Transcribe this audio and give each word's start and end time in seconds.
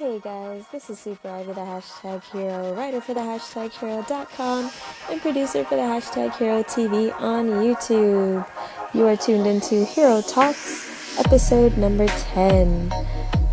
Hey 0.00 0.18
guys, 0.18 0.64
this 0.72 0.88
is 0.88 0.98
Super 0.98 1.28
Ivy, 1.28 1.52
the 1.52 1.60
hashtag 1.60 2.24
hero, 2.32 2.72
writer 2.72 3.02
for 3.02 3.12
the 3.12 3.20
hashtag 3.20 3.70
hero.com, 3.70 4.70
and 5.10 5.20
producer 5.20 5.62
for 5.62 5.76
the 5.76 5.82
hashtag 5.82 6.34
hero 6.38 6.62
TV 6.62 7.12
on 7.20 7.50
YouTube. 7.50 8.46
You 8.94 9.06
are 9.06 9.16
tuned 9.18 9.46
into 9.46 9.84
Hero 9.84 10.22
Talks, 10.22 11.18
episode 11.18 11.76
number 11.76 12.06
10. 12.06 12.90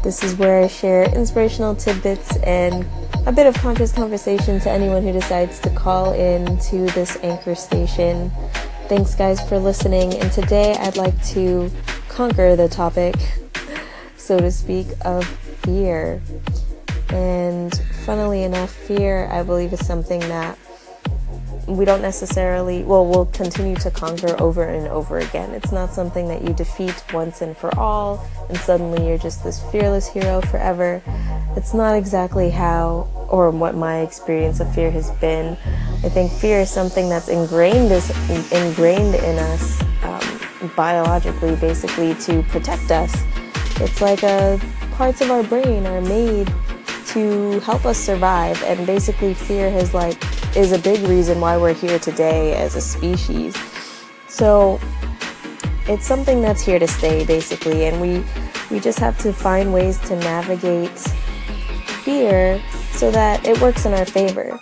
This 0.04 0.24
is 0.24 0.36
where 0.36 0.64
I 0.64 0.68
share 0.68 1.14
inspirational 1.14 1.76
tidbits 1.76 2.38
and 2.38 2.86
a 3.26 3.34
bit 3.34 3.46
of 3.46 3.54
conscious 3.56 3.92
conversation 3.92 4.62
to 4.62 4.72
anyone 4.72 5.04
who 5.04 5.12
decides 5.12 5.60
to 5.60 5.70
call 5.72 6.14
in 6.14 6.58
to 6.60 6.86
this 6.92 7.18
anchor 7.24 7.56
station. 7.56 8.32
Thanks, 8.88 9.16
guys, 9.16 9.46
for 9.50 9.60
listening. 9.60 10.14
And 10.14 10.32
today 10.32 10.78
I'd 10.80 10.96
like 10.96 11.22
to 11.32 11.70
conquer 12.08 12.56
the 12.56 12.70
topic, 12.70 13.16
so 14.16 14.40
to 14.40 14.50
speak, 14.50 14.88
of 15.04 15.26
fear. 15.68 16.22
And 17.10 17.78
funnily 18.06 18.44
enough, 18.44 18.72
fear, 18.72 19.28
I 19.30 19.44
believe, 19.44 19.74
is 19.74 19.86
something 19.86 20.22
that 20.22 20.58
we 21.68 21.84
don't 21.84 22.02
necessarily, 22.02 22.84
well, 22.84 23.06
we'll 23.06 23.26
continue 23.26 23.76
to 23.76 23.92
conquer 23.92 24.42
over 24.42 24.64
and 24.64 24.88
over 24.88 25.18
again. 25.18 25.54
It's 25.54 25.74
not 25.74 25.94
something 25.94 26.30
that 26.30 26.42
you 26.42 26.54
defeat 26.54 27.04
once 27.14 27.42
and 27.42 27.56
for 27.56 27.78
all, 27.78 28.26
and 28.48 28.58
suddenly 28.58 29.06
you're 29.06 29.18
just 29.18 29.44
this 29.44 29.62
fearless 29.70 30.08
hero 30.08 30.40
forever. 30.40 31.02
It's 31.58 31.74
not 31.74 31.96
exactly 31.96 32.50
how 32.50 33.10
or 33.30 33.52
what 33.52 33.76
my 33.76 34.00
experience 34.00 34.62
of 34.62 34.74
fear 34.74 34.90
has 34.92 35.12
been. 35.20 35.58
I 36.06 36.10
think 36.10 36.32
fear 36.32 36.62
is 36.62 36.72
something 36.72 37.10
that's 37.10 37.28
ingrained 37.28 37.92
is 37.92 38.10
ingrained 38.54 39.16
in 39.16 39.38
us 39.38 39.82
um, 40.04 40.70
biologically, 40.78 41.58
basically 41.58 42.16
to 42.16 42.44
protect 42.44 42.92
us. 42.92 43.14
It's 43.82 44.00
like 44.00 44.24
a 44.24 44.58
parts 44.98 45.22
of 45.22 45.30
our 45.30 45.44
brain 45.44 45.86
are 45.86 46.02
made 46.02 46.52
to 47.06 47.60
help 47.60 47.86
us 47.86 48.00
survive 48.00 48.62
and 48.64 48.88
basically 48.88 49.32
fear 49.32 49.70
has 49.70 49.94
like 49.94 50.18
is 50.58 50.72
a 50.72 50.80
big 50.80 51.08
reason 51.08 51.40
why 51.40 51.56
we're 51.56 51.72
here 51.72 52.00
today 52.00 52.56
as 52.56 52.76
a 52.76 52.82
species. 52.82 53.56
So 54.28 54.80
it's 55.88 56.08
something 56.08 56.42
that's 56.42 56.64
here 56.64 56.80
to 56.80 56.88
stay 56.88 57.24
basically 57.26 57.86
and 57.86 58.02
we 58.02 58.26
we 58.72 58.80
just 58.80 58.98
have 58.98 59.20
to 59.20 59.32
find 59.32 59.72
ways 59.72 60.00
to 60.08 60.16
navigate 60.16 60.98
fear 62.04 62.60
so 62.90 63.12
that 63.12 63.46
it 63.46 63.62
works 63.62 63.86
in 63.86 63.94
our 63.94 64.06
favor. 64.06 64.60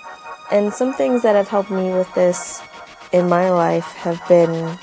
And 0.52 0.74
some 0.74 0.94
things 0.94 1.24
that 1.24 1.38
have 1.38 1.48
helped 1.48 1.72
me 1.72 1.94
with 1.94 2.14
this 2.14 2.62
in 3.14 3.30
my 3.30 3.50
life 3.50 3.88
have 3.94 4.22
been 4.28 4.78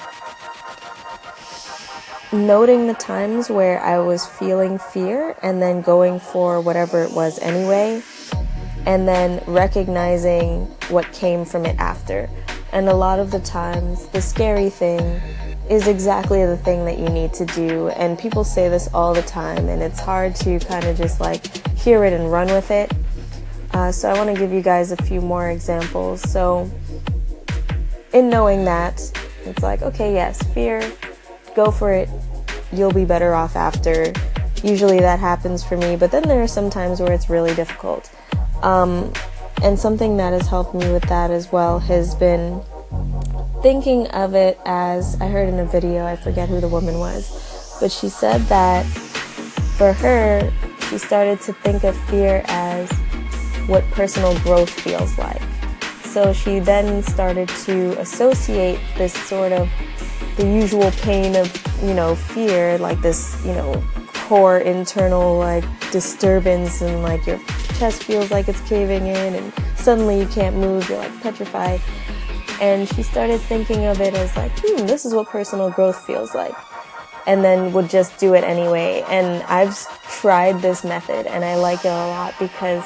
noting 2.33 2.86
the 2.86 2.94
times 2.94 3.50
where 3.50 3.80
I 3.80 3.98
was 3.98 4.27
feeling 4.27 4.78
fear 4.78 5.36
and 5.42 5.61
then 5.61 5.83
going 5.83 6.19
for 6.19 6.61
whatever 6.61 7.02
it 7.02 7.12
was 7.12 7.39
anyway, 7.41 8.02
and 8.86 9.06
then 9.06 9.42
recognizing 9.47 10.64
what 10.89 11.11
came 11.12 11.44
from 11.44 11.66
it 11.66 11.78
after. 11.78 12.28
And 12.72 12.89
a 12.89 12.94
lot 12.94 13.19
of 13.19 13.30
the 13.30 13.41
times, 13.41 14.06
the 14.08 14.22
scary 14.22 14.70
thing 14.70 15.20
is 15.69 15.86
exactly 15.86 16.44
the 16.44 16.56
thing 16.56 16.84
that 16.86 16.98
you 16.98 17.08
need 17.08 17.33
to 17.34 17.47
do. 17.47 17.89
And 17.91 18.19
people 18.19 18.44
say 18.44 18.69
this 18.69 18.89
all 18.94 19.14
the 19.14 19.22
time, 19.22 19.69
and 19.69 19.83
it's 19.83 20.00
hard 20.00 20.34
to 20.36 20.58
kind 20.58 20.84
of 20.84 20.96
just 20.96 21.20
like 21.20 21.46
hear 21.77 22.05
it 22.05 22.12
and 22.12 22.33
run 22.33 22.48
with 22.48 22.70
it. 22.70 22.92
Uh, 23.72 23.92
so 23.92 24.08
I 24.11 24.14
want 24.14 24.34
to 24.34 24.39
give 24.39 24.52
you 24.52 24.62
guys 24.62 24.92
a 24.92 24.96
few 24.96 25.20
more 25.20 25.50
examples. 25.50 26.20
So, 26.30 26.70
in 28.12 28.28
knowing 28.28 28.64
that, 28.64 29.00
it's 29.44 29.62
like, 29.62 29.83
okay, 29.83 30.12
yes, 30.12 30.42
fear, 30.52 30.80
go 31.55 31.70
for 31.70 31.92
it. 31.92 32.08
You'll 32.72 32.92
be 32.92 33.05
better 33.05 33.34
off 33.34 33.56
after. 33.56 34.12
Usually 34.62 35.00
that 35.00 35.19
happens 35.19 35.64
for 35.64 35.77
me, 35.77 35.97
but 35.97 36.11
then 36.11 36.22
there 36.22 36.42
are 36.42 36.48
some 36.48 36.70
times 36.70 37.00
where 37.00 37.12
it's 37.12 37.28
really 37.28 37.55
difficult. 37.55 38.11
Um, 38.62 39.12
and 39.62 39.78
something 39.78 40.17
that 40.17 40.33
has 40.33 40.48
helped 40.48 40.75
me 40.75 40.91
with 40.92 41.05
that 41.08 41.30
as 41.30 41.53
well 41.53 41.78
has 41.80 42.14
been 42.14 42.62
thinking 43.63 44.07
of 44.08 44.35
it 44.35 44.58
as 44.67 45.20
I 45.20 45.29
heard 45.29 45.48
in 45.48 45.58
a 45.58 45.64
video, 45.64 46.05
I 46.05 46.17
forget 46.17 46.48
who 46.48 46.61
the 46.61 46.68
woman 46.68 46.98
was, 46.98 47.77
but 47.80 47.92
she 47.92 48.08
said 48.08 48.40
that 48.42 48.84
for 49.77 49.92
her, 49.92 50.52
she 50.89 50.98
started 50.98 51.40
to 51.42 51.52
think 51.52 51.84
of 51.84 51.96
fear 52.08 52.42
as 52.46 52.90
what 53.67 53.84
personal 53.92 54.39
growth 54.40 54.70
feels 54.70 55.17
like. 55.17 55.40
So 56.05 56.33
she 56.33 56.58
then 56.58 57.02
started 57.02 57.48
to 57.64 57.98
associate 58.01 58.80
this 58.98 59.14
sort 59.14 59.52
of 59.52 59.69
the 60.37 60.47
usual 60.47 60.91
pain 61.03 61.37
of, 61.37 61.51
you 61.83 61.95
know, 61.95 62.15
fear, 62.15 62.79
like 62.79 63.01
this, 63.01 63.41
you 63.45 63.53
know, 63.53 63.83
core 64.33 64.59
internal 64.59 65.39
like 65.39 65.65
disturbance 65.91 66.81
and 66.81 67.03
like 67.03 67.27
your 67.27 67.39
chest 67.79 68.05
feels 68.05 68.31
like 68.31 68.48
it's 68.48 68.61
caving 68.63 69.07
in 69.07 69.35
and 69.35 69.53
suddenly 69.77 70.19
you 70.19 70.27
can't 70.27 70.57
move, 70.57 70.89
you're 70.89 70.98
like 70.98 71.20
petrified. 71.20 71.81
And 72.61 72.89
she 72.89 73.03
started 73.03 73.41
thinking 73.41 73.87
of 73.87 74.01
it 74.01 74.15
as 74.15 74.35
like, 74.37 74.53
hmm, 74.57 74.87
this 74.87 75.05
is 75.05 75.13
what 75.13 75.29
personal 75.29 75.70
growth 75.70 76.07
feels 76.07 76.35
like. 76.35 76.55
And 77.27 77.45
then 77.45 77.73
would 77.73 77.91
just 77.91 78.19
do 78.19 78.35
it 78.35 78.45
anyway. 78.45 79.05
And 79.09 79.43
I've 79.45 79.77
tried 80.05 80.63
this 80.63 80.85
method 80.85 81.27
and 81.27 81.45
I 81.45 81.57
like 81.57 81.85
it 81.85 81.89
a 81.89 82.07
lot 82.07 82.35
because 82.39 82.85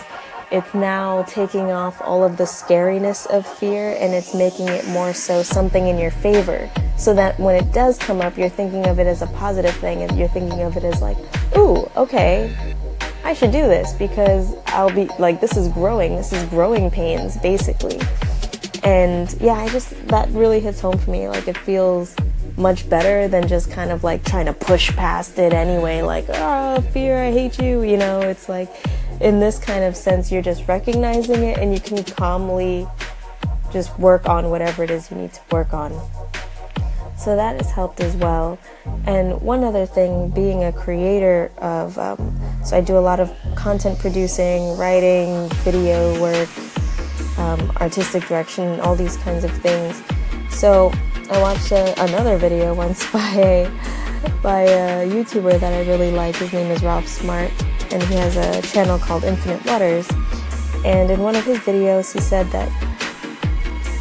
it's 0.50 0.74
now 0.74 1.22
taking 1.24 1.72
off 1.72 2.00
all 2.00 2.24
of 2.24 2.36
the 2.36 2.44
scariness 2.44 3.26
of 3.26 3.46
fear 3.46 3.96
and 4.00 4.14
it's 4.14 4.34
making 4.34 4.68
it 4.68 4.86
more 4.88 5.12
so 5.12 5.42
something 5.42 5.88
in 5.88 5.98
your 5.98 6.10
favor. 6.10 6.70
So 6.96 7.14
that 7.14 7.38
when 7.38 7.54
it 7.54 7.72
does 7.72 7.98
come 7.98 8.20
up, 8.20 8.38
you're 8.38 8.48
thinking 8.48 8.86
of 8.86 8.98
it 8.98 9.06
as 9.06 9.22
a 9.22 9.26
positive 9.28 9.74
thing 9.76 10.02
and 10.02 10.18
you're 10.18 10.28
thinking 10.28 10.62
of 10.62 10.76
it 10.76 10.84
as 10.84 11.02
like, 11.02 11.18
ooh, 11.56 11.90
okay, 11.96 12.54
I 13.22 13.34
should 13.34 13.50
do 13.50 13.62
this 13.62 13.92
because 13.92 14.54
I'll 14.66 14.94
be 14.94 15.08
like, 15.18 15.40
this 15.40 15.56
is 15.56 15.68
growing. 15.68 16.16
This 16.16 16.32
is 16.32 16.42
growing 16.44 16.90
pains, 16.90 17.36
basically. 17.38 18.00
And 18.82 19.34
yeah, 19.40 19.54
I 19.54 19.68
just, 19.68 20.08
that 20.08 20.28
really 20.30 20.60
hits 20.60 20.80
home 20.80 20.96
for 20.96 21.10
me. 21.10 21.28
Like, 21.28 21.48
it 21.48 21.58
feels 21.58 22.14
much 22.56 22.88
better 22.88 23.28
than 23.28 23.48
just 23.48 23.70
kind 23.70 23.90
of 23.90 24.04
like 24.04 24.24
trying 24.24 24.46
to 24.46 24.52
push 24.52 24.94
past 24.96 25.38
it 25.38 25.52
anyway. 25.52 26.02
Like, 26.02 26.26
oh, 26.28 26.80
fear, 26.92 27.18
I 27.18 27.32
hate 27.32 27.58
you. 27.58 27.82
You 27.82 27.96
know, 27.96 28.20
it's 28.20 28.48
like, 28.48 28.70
in 29.20 29.40
this 29.40 29.58
kind 29.58 29.84
of 29.84 29.96
sense, 29.96 30.30
you're 30.30 30.42
just 30.42 30.68
recognizing 30.68 31.42
it 31.42 31.58
and 31.58 31.74
you 31.74 31.80
can 31.80 32.04
calmly 32.04 32.86
just 33.72 33.98
work 33.98 34.28
on 34.28 34.50
whatever 34.50 34.84
it 34.84 34.90
is 34.90 35.10
you 35.10 35.16
need 35.16 35.32
to 35.32 35.40
work 35.50 35.74
on. 35.74 35.92
So 37.18 37.34
that 37.34 37.56
has 37.56 37.70
helped 37.70 38.00
as 38.00 38.14
well. 38.16 38.58
And 39.06 39.40
one 39.40 39.64
other 39.64 39.86
thing, 39.86 40.30
being 40.30 40.64
a 40.64 40.72
creator 40.72 41.50
of, 41.58 41.98
um, 41.98 42.38
so 42.64 42.76
I 42.76 42.80
do 42.80 42.98
a 42.98 43.00
lot 43.00 43.20
of 43.20 43.34
content 43.54 43.98
producing, 43.98 44.76
writing, 44.76 45.48
video 45.64 46.20
work, 46.20 46.48
um, 47.38 47.70
artistic 47.80 48.26
direction, 48.26 48.80
all 48.80 48.94
these 48.94 49.16
kinds 49.18 49.44
of 49.44 49.50
things. 49.58 50.02
So 50.50 50.92
I 51.30 51.40
watched 51.40 51.72
a, 51.72 52.00
another 52.02 52.36
video 52.36 52.74
once 52.84 53.10
by 53.10 53.30
a, 53.36 53.70
by 54.42 54.62
a 54.62 55.08
YouTuber 55.08 55.58
that 55.58 55.72
I 55.72 55.88
really 55.88 56.10
like. 56.10 56.36
His 56.36 56.52
name 56.52 56.70
is 56.70 56.82
Ralph 56.82 57.08
Smart 57.08 57.50
and 57.92 58.02
he 58.04 58.14
has 58.14 58.36
a 58.36 58.62
channel 58.62 58.98
called 58.98 59.24
Infinite 59.24 59.64
Waters. 59.64 60.08
And 60.84 61.10
in 61.10 61.20
one 61.20 61.34
of 61.34 61.44
his 61.44 61.58
videos, 61.58 62.12
he 62.12 62.20
said 62.20 62.46
that 62.50 62.70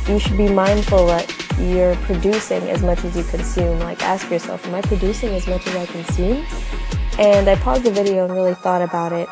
you 0.07 0.19
should 0.19 0.37
be 0.37 0.49
mindful 0.49 1.07
that 1.07 1.44
you're 1.59 1.95
producing 1.97 2.63
as 2.69 2.81
much 2.81 3.03
as 3.03 3.15
you 3.15 3.23
consume. 3.23 3.79
Like, 3.79 4.01
ask 4.03 4.29
yourself, 4.29 4.65
am 4.65 4.75
I 4.75 4.81
producing 4.81 5.29
as 5.29 5.47
much 5.47 5.65
as 5.67 5.75
I 5.75 5.85
consume? 5.85 6.45
And 7.17 7.47
I 7.47 7.55
paused 7.55 7.83
the 7.83 7.91
video 7.91 8.25
and 8.25 8.33
really 8.33 8.55
thought 8.55 8.81
about 8.81 9.13
it. 9.13 9.29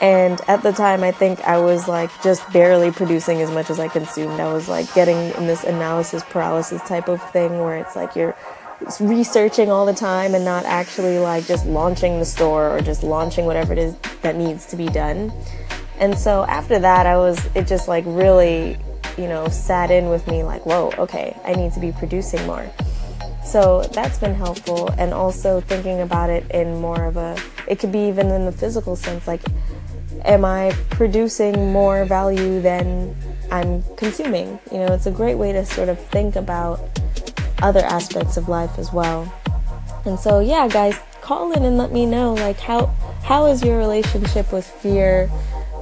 And 0.00 0.40
at 0.48 0.62
the 0.62 0.72
time, 0.72 1.02
I 1.02 1.12
think 1.12 1.40
I 1.42 1.58
was 1.58 1.86
like 1.88 2.10
just 2.22 2.52
barely 2.52 2.90
producing 2.90 3.40
as 3.40 3.50
much 3.50 3.70
as 3.70 3.78
I 3.78 3.88
consumed. 3.88 4.40
I 4.40 4.52
was 4.52 4.68
like 4.68 4.92
getting 4.94 5.16
in 5.34 5.46
this 5.46 5.64
analysis 5.64 6.22
paralysis 6.24 6.82
type 6.82 7.08
of 7.08 7.22
thing 7.30 7.60
where 7.60 7.78
it's 7.78 7.94
like 7.94 8.16
you're 8.16 8.36
researching 9.00 9.70
all 9.70 9.86
the 9.86 9.94
time 9.94 10.34
and 10.34 10.44
not 10.44 10.64
actually 10.64 11.18
like 11.18 11.46
just 11.46 11.64
launching 11.66 12.18
the 12.18 12.24
store 12.24 12.76
or 12.76 12.80
just 12.80 13.02
launching 13.02 13.46
whatever 13.46 13.72
it 13.72 13.78
is 13.78 13.96
that 14.22 14.36
needs 14.36 14.66
to 14.66 14.76
be 14.76 14.88
done. 14.88 15.32
And 15.98 16.18
so 16.18 16.44
after 16.44 16.78
that, 16.80 17.06
I 17.06 17.16
was, 17.16 17.48
it 17.54 17.66
just 17.66 17.86
like 17.86 18.04
really, 18.06 18.76
you 19.18 19.28
know, 19.28 19.48
sat 19.48 19.90
in 19.90 20.08
with 20.08 20.26
me 20.26 20.42
like, 20.42 20.66
whoa, 20.66 20.92
okay, 20.98 21.36
I 21.44 21.54
need 21.54 21.72
to 21.72 21.80
be 21.80 21.92
producing 21.92 22.46
more. 22.46 22.70
So 23.44 23.82
that's 23.92 24.18
been 24.18 24.34
helpful. 24.34 24.90
And 24.98 25.12
also 25.12 25.60
thinking 25.60 26.00
about 26.00 26.30
it 26.30 26.50
in 26.50 26.80
more 26.80 27.04
of 27.04 27.16
a, 27.16 27.36
it 27.68 27.78
could 27.78 27.92
be 27.92 28.08
even 28.08 28.30
in 28.30 28.46
the 28.46 28.52
physical 28.52 28.96
sense, 28.96 29.26
like, 29.26 29.42
am 30.24 30.44
I 30.44 30.74
producing 30.90 31.72
more 31.72 32.04
value 32.04 32.60
than 32.60 33.14
I'm 33.50 33.82
consuming? 33.96 34.58
You 34.72 34.78
know, 34.78 34.86
it's 34.86 35.06
a 35.06 35.10
great 35.10 35.36
way 35.36 35.52
to 35.52 35.64
sort 35.64 35.88
of 35.88 35.98
think 36.08 36.36
about 36.36 36.80
other 37.62 37.80
aspects 37.80 38.36
of 38.36 38.48
life 38.48 38.78
as 38.78 38.92
well. 38.92 39.32
And 40.04 40.18
so, 40.18 40.40
yeah, 40.40 40.68
guys, 40.68 40.98
call 41.20 41.52
in 41.52 41.64
and 41.64 41.78
let 41.78 41.90
me 41.90 42.04
know 42.04 42.34
like 42.34 42.60
how 42.60 42.86
how 43.22 43.46
has 43.46 43.62
your 43.62 43.78
relationship 43.78 44.52
with 44.52 44.66
fear 44.66 45.30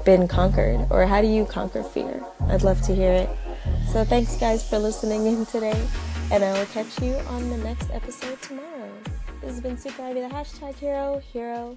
been 0.05 0.29
conquered 0.29 0.87
or 0.91 1.07
how 1.07 1.21
do 1.21 1.27
you 1.27 1.45
conquer 1.45 1.83
fear? 1.83 2.23
I'd 2.49 2.63
love 2.63 2.81
to 2.83 2.95
hear 2.95 3.13
it. 3.13 3.31
So, 3.93 4.05
thanks 4.05 4.37
guys 4.37 4.69
for 4.69 4.79
listening 4.79 5.27
in 5.27 5.47
today, 5.47 5.87
and 6.31 6.45
I 6.45 6.59
will 6.59 6.67
catch 6.67 7.01
you 7.01 7.15
on 7.29 7.49
the 7.51 7.59
next 7.59 7.91
episode 7.91 8.41
tomorrow. 8.43 8.91
This 9.41 9.51
has 9.51 9.61
been 9.61 9.77
Super 9.77 10.03
Ivy, 10.03 10.21
the 10.21 10.29
hashtag 10.29 10.75
hero, 10.77 11.21
hero 11.33 11.77